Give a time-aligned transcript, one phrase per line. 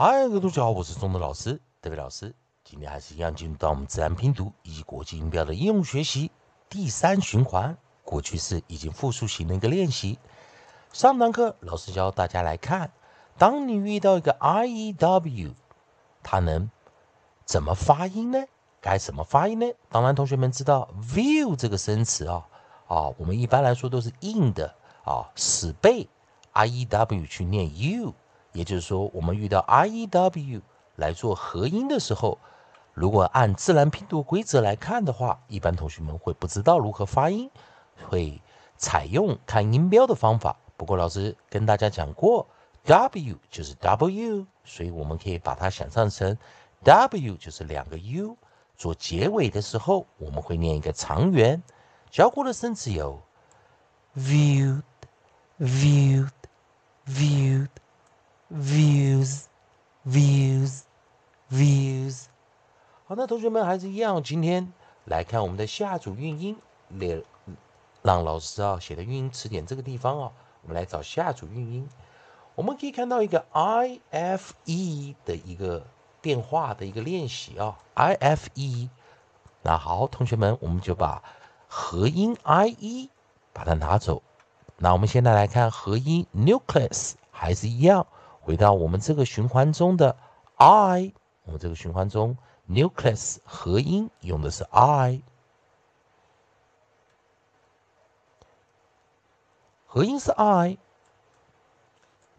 [0.00, 2.32] 嗨，各位同学好，我是中德老师，德伟老师。
[2.62, 6.30] 今天还是一样进入到我们自然拼读以及国际音标的应用学习
[6.68, 10.20] 第三循环，过去式以及复数型的一个练习。
[10.92, 12.92] 上堂课老师教大家来看，
[13.38, 15.52] 当你遇到一个 i e w，
[16.22, 16.70] 它能
[17.44, 18.44] 怎么发音呢？
[18.80, 19.66] 该怎么发音呢？
[19.90, 22.46] 当然，同学们知道 view 这个生词啊，
[22.86, 24.72] 啊，我们一般来说都是硬的
[25.02, 26.08] 啊，死背
[26.52, 28.14] i e w 去念 u。
[28.52, 30.60] 也就是说，我们遇到 i e w
[30.96, 32.38] 来做合音的时候，
[32.94, 37.50] 如果按自然拼读规则来看的话，一般同学们会不知道如何发音，
[38.08, 38.40] 会
[38.76, 40.56] 采用看音标的方法。
[40.76, 42.46] 不过老师跟大家讲过
[42.84, 46.36] ，w 就是 w，所以我们可以把它想象成
[46.82, 48.36] w 就是两个 u，
[48.76, 51.62] 做结尾的时候我们会念一个长元。
[52.10, 53.20] 教过的生词有
[54.16, 54.82] viewed,
[55.60, 56.30] viewed,
[57.06, 57.37] view。
[58.58, 59.44] Views,
[60.04, 60.80] views,
[61.48, 62.24] views。
[63.06, 64.72] 好，那同学们还是一样，今天
[65.04, 66.58] 来看我们的下组韵音。
[66.88, 67.22] 列
[68.02, 70.32] 让老师啊写的韵音词典这个地方啊，
[70.62, 71.88] 我们来找下组韵音。
[72.56, 75.86] 我们可以看到一个 i f e 的一个
[76.20, 78.90] 变化的一个练习啊，i f e。
[79.62, 81.22] 那好，同学们，我们就把
[81.68, 83.08] 合音 i e
[83.52, 84.20] 把它拿走。
[84.78, 88.04] 那我们现在来看合音 nucleus，还是一样。
[88.48, 90.16] 回到我们这个循环中的
[90.56, 91.12] i，
[91.44, 92.34] 我们这个循环中
[92.66, 95.20] nucleus 合音用的是 i，
[99.86, 100.78] 合音是 i，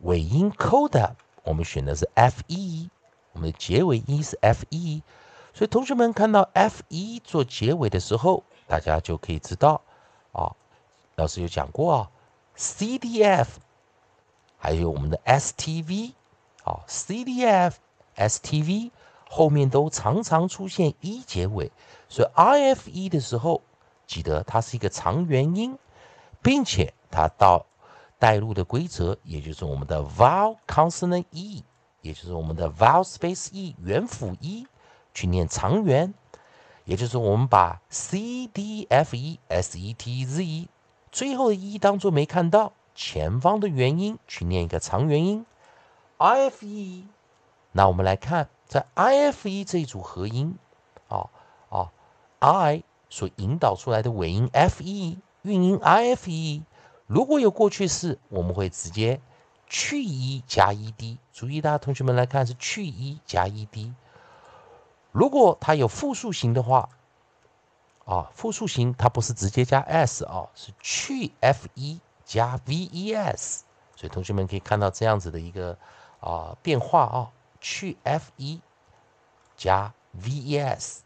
[0.01, 1.11] 尾音 coda
[1.43, 2.89] 我们选的是 fe，
[3.33, 5.03] 我们的结尾音是 fe，
[5.53, 9.79] 所以同学们看到 fe 做结尾的时候，大家就可以知道
[10.31, 10.55] 啊，
[11.17, 12.09] 老师有讲过啊
[12.57, 13.45] ，cdf。
[14.59, 16.11] 还有我们的 STV，
[16.65, 17.75] 啊，CDF、
[18.17, 18.91] STV
[19.29, 21.71] 后面都常常出现 e 结尾，
[22.09, 23.61] 所以 IFE 的时候，
[24.05, 25.77] 记得它是一个长元音，
[26.41, 27.65] 并且它到
[28.19, 31.63] 带入的规则，也就是我们的 vowel consonant e，
[32.01, 34.67] 也就是我们的 vowel space e 元辅 e
[35.13, 36.13] 去念长元，
[36.83, 40.67] 也就是我们把 CDFE、SETZ
[41.11, 42.73] 最后的 e 当做没看到。
[42.95, 45.45] 前方的元音去念一个长元音
[46.17, 47.07] ，i f e。
[47.71, 50.57] 那我们来看，在 i f e 这一组合音，
[51.07, 51.29] 啊
[51.69, 51.91] 啊
[52.39, 56.63] ，i 所引导出来的尾音 f e 韵音 i f e，
[57.07, 59.21] 如果有过去式，我们会直接
[59.67, 61.17] 去 e 加 e d。
[61.31, 63.93] 注意，大家同学们来看是去 e 加 e d。
[65.11, 66.89] 如果它有复数型的话，
[68.05, 71.99] 啊，复数型它不是直接加 s 啊，是去 f e。
[72.29, 73.61] 加 ves，
[73.95, 75.75] 所以同学们可以看到这样子的一个
[76.19, 78.59] 啊变化啊，去 fe
[79.57, 79.91] 加
[80.21, 80.99] ves，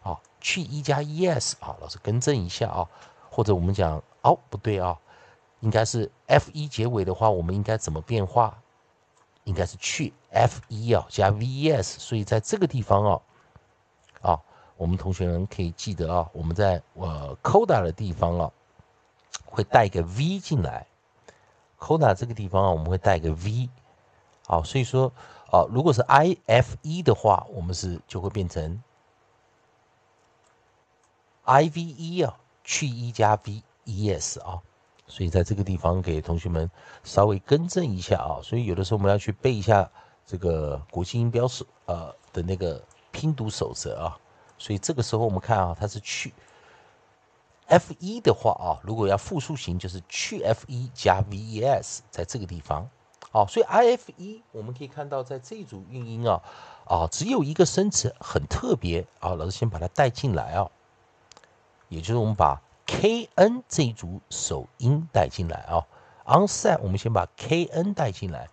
[0.00, 2.88] 好，去 e 加 es，好，老师更正一下啊，
[3.28, 4.96] 或者我们讲哦不对啊，
[5.58, 8.56] 应该是 fe 结尾的话，我们应该怎么变化？
[9.42, 13.20] 应该是去 fe 啊加 ves，所以在这个地方啊，
[14.22, 14.40] 啊，
[14.76, 18.52] 我们同学们可以记得啊，我们在呃 coda 的地方啊。
[19.44, 20.86] 会带一个 v 进来
[21.78, 23.68] ，coda 这个地方啊，我们会带一个 v，
[24.46, 25.12] 好，所以说
[25.50, 28.82] 啊，如果是 i f e 的话，我们是就会变成
[31.44, 34.60] i v e 啊，去 e 加 v e s 啊，
[35.06, 36.70] 所以在这个地方给同学们
[37.04, 39.90] 稍微更正一下啊，所以有的时候我们要去背一下
[40.26, 44.18] 这个国际音标手呃的那个拼读守则啊，
[44.58, 46.32] 所以这个时候我们看啊，它是去。
[47.68, 52.88] F 一的话啊，如果要复数型，就是去 f 一加 ves，在这个地方，
[53.30, 56.42] 哦，所以 i f 一我们可以看到，在这组韵音啊，
[56.86, 60.70] 啊，只有一个生词很特别啊，老师先把它带进来啊，
[61.90, 65.86] 也就是我们把 k n 这一组首音带进来啊
[66.24, 68.48] ，onset 我们先把 k n 带进来，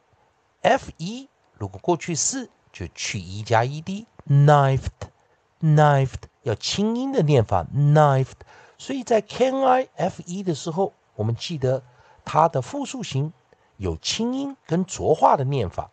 [0.60, 8.36] f e，如果过去式就去 e 加 e d，knifed，knifed 要轻音的念法，knifed。
[8.78, 11.82] 所以在 can I f e 的时候，我们记得
[12.24, 13.32] 它的复数形
[13.76, 15.90] 有轻音跟浊化的念法，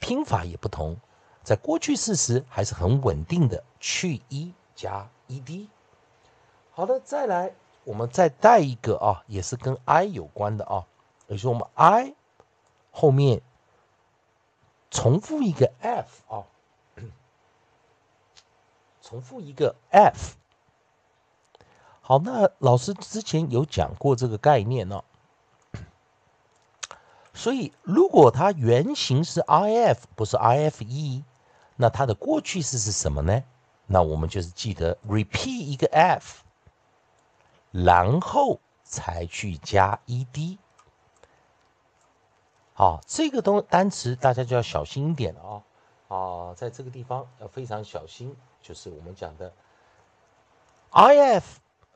[0.00, 0.96] 拼法也不同。
[1.44, 5.68] 在过去式时还是很稳定的去 e 加 e d。
[6.72, 7.54] 好的，再来
[7.84, 10.86] 我们再带一个啊，也是跟 I 有关的啊。
[11.28, 12.14] 也就是我们 I
[12.90, 13.42] 后面
[14.90, 16.44] 重复一个 F 啊，
[19.02, 20.36] 重复一个 F。
[22.00, 25.04] 好，那老师之前有讲过这个概念呢。
[27.36, 31.24] 所以，如果它原型是 IF，不是 IFE，
[31.76, 33.42] 那它的过去式是什么呢？
[33.86, 36.42] 那我们就是记得 repeat 一个 F，
[37.70, 40.58] 然后才去加 ED。
[42.72, 45.40] 好，这个东单词大家就要小心一点了
[46.08, 49.52] 啊啊，在这个地方要非常小心，就是我们讲的
[50.92, 51.42] if，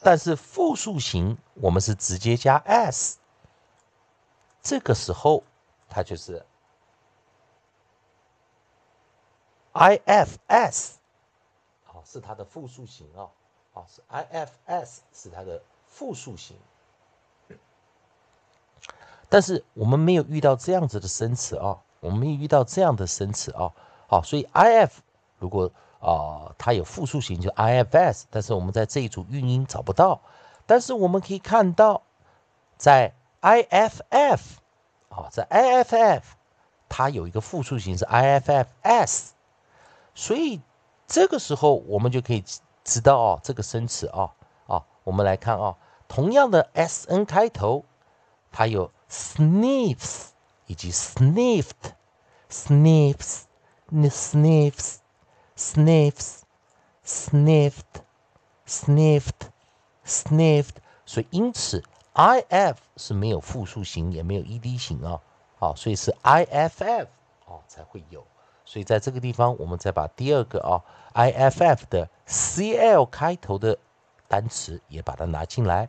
[0.00, 3.18] 但是复数型我们是直接加 s，
[4.62, 5.42] 这个时候
[5.88, 6.44] 它就是。
[9.76, 10.92] ifs，
[11.82, 13.26] 好是它的复数形啊，
[13.72, 16.56] 好是 ifs 是它的复数形，
[19.28, 23.72] 但是我们没有遇到这样子的生词啊，我们没有遇到这样的生词啊，
[24.06, 24.90] 好，所以 if
[25.40, 25.72] 如果
[26.04, 30.20] 啊它有复数形就 ifs，但是我们在这一组韵音找不到，
[30.66, 32.02] 但是我们可以看到
[32.76, 33.92] 在 iff
[35.08, 36.22] 啊在 iff
[36.88, 39.30] 它有一个复数形是 iffs。
[40.14, 40.60] 所以
[41.06, 42.44] 这个时候我们就可以
[42.84, 44.30] 知道哦，这个生词啊
[44.66, 45.76] 啊，我们来看啊，
[46.06, 47.84] 同样的 s n 开头，
[48.52, 50.28] 它有 sniffs
[50.66, 51.72] 以及 snift
[52.48, 53.42] sniffs
[53.90, 54.98] sniffs
[55.56, 56.40] sniffs
[57.04, 58.02] sniffed
[58.66, 59.48] sniffed
[60.04, 65.20] sniffed 所以因此 I F 是没有复数型，也没有 ED 型哦。
[65.58, 67.06] 好，所以是 IFF
[67.46, 68.24] 哦，才会有。
[68.64, 70.82] 所以在这个地方我们再把第二个啊
[71.14, 73.78] IFF 的 CL 开头的
[74.28, 75.88] 单词也把它拿进来。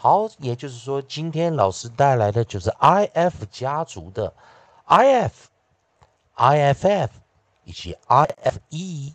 [0.00, 4.32] 好，也就是说，今天老师带来的就是 if 家族的
[4.86, 5.32] if、
[6.36, 7.08] iff
[7.64, 9.12] 以及 ife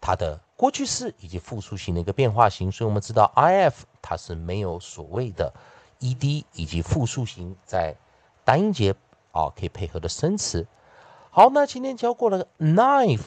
[0.00, 2.72] 它的过去式以及复数型的一个变化型。
[2.72, 5.54] 所以我们知道 if 它是没有所谓的
[6.00, 7.94] ed 以及复数型在
[8.44, 8.96] 单音节
[9.30, 10.66] 啊可以配合的生词。
[11.30, 13.22] 好，那今天教过了 knife，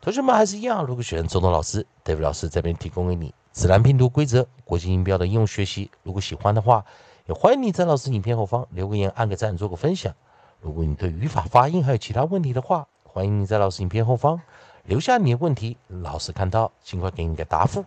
[0.00, 5.90] 同学们还是一样，如果喜欢周东老师，David 老师这边提供给你自然拼读规则、国际音标的应用学习。
[6.02, 6.82] 如果喜欢的话，
[7.26, 10.14] 也欢迎你在老师影片后方留个言、按个赞、做个分享。
[10.62, 14.40] 如果你对语法、发音还有其他问题的话，欢迎你在老师影片后方
[14.84, 17.84] 留下你的问题，老师看到尽快给你个答复。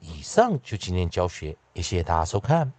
[0.00, 2.72] 以上就今天教学，也谢谢大家收看。